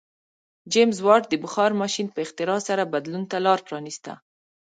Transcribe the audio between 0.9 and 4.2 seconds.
واټ د بخار ماشین په اختراع سره بدلون ته لار پرانیسته.